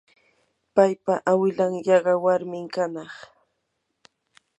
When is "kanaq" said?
2.75-3.11